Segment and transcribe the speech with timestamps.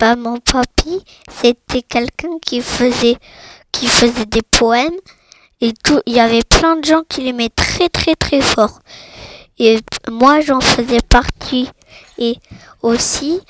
[0.00, 3.18] bah, mon papy, c'était quelqu'un qui faisait,
[3.70, 4.98] qui faisait des poèmes
[5.60, 6.00] et tout.
[6.06, 8.80] Il y avait plein de gens qui l'aimaient très très très fort.
[9.58, 9.78] Et
[10.10, 11.68] moi, j'en faisais partie.
[12.16, 12.38] Et
[12.80, 13.40] aussi,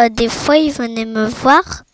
[0.00, 1.84] euh, des fois, il venait me voir.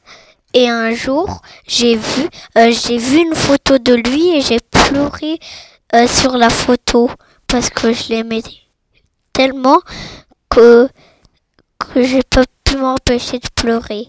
[0.54, 5.38] Et un jour, j'ai vu, euh, vu une photo de lui et j'ai pleuré
[5.94, 7.10] euh, sur la photo
[7.46, 8.42] parce que je l'aimais
[9.34, 9.80] tellement
[10.48, 10.88] que
[11.78, 12.44] que j'ai pas
[12.80, 14.08] m'empêcher de pleurer.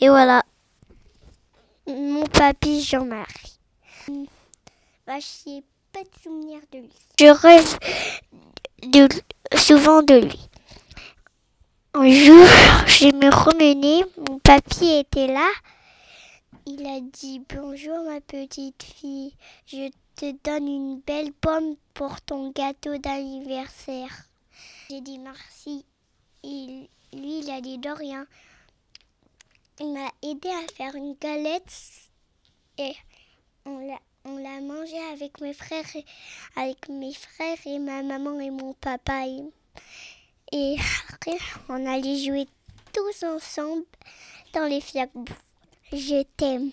[0.00, 0.42] Et voilà.
[1.86, 3.58] Mon papy Jean-Marie.
[5.06, 6.92] Bah, j'ai pas de souvenir de lui.
[7.18, 7.78] Je rêve
[8.82, 9.08] de,
[9.56, 10.48] souvent de lui.
[11.94, 12.46] Un jour,
[12.86, 15.48] je me promenais, mon papy était là.
[16.66, 19.32] Il a dit Bonjour ma petite fille,
[19.66, 24.10] je te donne une belle pomme pour ton gâteau d'anniversaire.
[24.90, 25.86] J'ai dit merci.
[26.42, 28.26] Il, lui, il a dit de rien.
[29.80, 32.08] Il m'a aidé à faire une galette
[32.78, 32.94] et
[33.64, 36.04] on l'a, on l'a mangé avec mes frères, et,
[36.56, 39.26] avec mes frères et ma maman et mon papa.
[40.52, 40.76] Et,
[41.10, 42.46] après, on allait jouer
[42.92, 43.84] tous ensemble
[44.54, 45.12] dans les fiacres.
[45.92, 46.70] Je t'aime.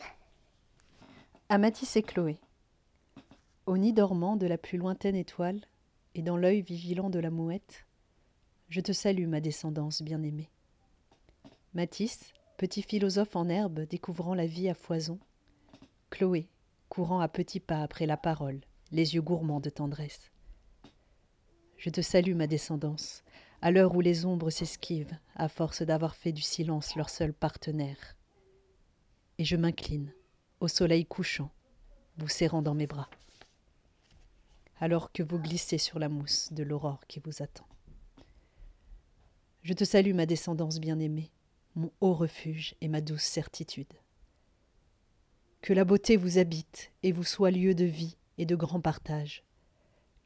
[1.49, 2.37] À et Chloé.
[3.65, 5.61] Au nid dormant de la plus lointaine étoile,
[6.13, 7.85] et dans l'œil vigilant de la mouette,
[8.69, 10.49] je te salue, ma descendance bien-aimée.
[11.73, 15.19] Matisse, petit philosophe en herbe découvrant la vie à foison.
[16.09, 16.49] Chloé,
[16.89, 20.31] courant à petits pas après la parole, les yeux gourmands de tendresse.
[21.77, 23.23] Je te salue, ma descendance,
[23.61, 28.15] à l'heure où les ombres s'esquivent, à force d'avoir fait du silence leur seul partenaire.
[29.37, 30.11] Et je m'incline,
[30.59, 31.51] au soleil couchant,
[32.17, 33.09] vous serrant dans mes bras,
[34.79, 37.67] alors que vous glissez sur la mousse de l'aurore qui vous attend.
[39.65, 41.31] Je te salue, ma descendance bien-aimée,
[41.73, 43.91] mon haut refuge et ma douce certitude.
[45.61, 49.43] Que la beauté vous habite et vous soit lieu de vie et de grand partage.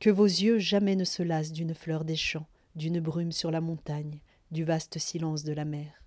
[0.02, 3.62] Que vos yeux jamais ne se lassent d'une fleur des champs, d'une brume sur la
[3.62, 4.20] montagne,
[4.52, 6.04] du vaste silence de la mer.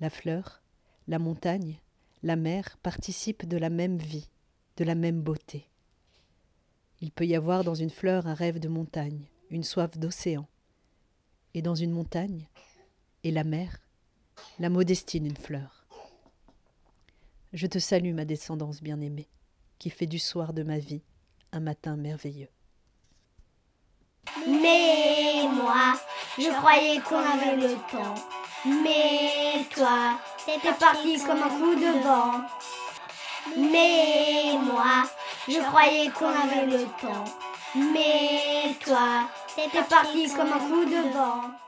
[0.00, 0.64] La fleur,
[1.06, 1.78] la montagne,
[2.24, 4.30] la mer participent de la même vie,
[4.78, 5.68] de la même beauté.
[7.00, 10.48] Il peut y avoir dans une fleur un rêve de montagne, une soif d'océan,
[11.54, 12.48] et dans une montagne,
[13.22, 13.78] et la mer,
[14.58, 15.86] la modestie d'une fleur.
[17.52, 19.28] Je te salue, ma descendance bien-aimée,
[19.78, 21.02] qui fait du soir de ma vie
[21.52, 22.50] un matin merveilleux.
[24.46, 25.94] Mais moi,
[26.36, 28.14] je croyais qu'on avait le temps.
[28.66, 32.44] Mais toi, t'es parti comme un coup de vent.
[33.56, 35.08] Mais moi,
[35.46, 37.24] je croyais qu'on avait le temps.
[37.74, 41.63] Mais toi, T'es parti comme un coup de vent.